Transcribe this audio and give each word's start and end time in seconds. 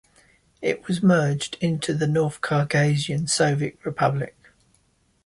It 0.63 0.87
was 0.87 1.03
merged 1.03 1.59
into 1.61 1.93
the 1.93 2.07
North 2.07 2.41
Caucasian 2.41 3.27
Soviet 3.27 3.77
Republic. 3.83 4.35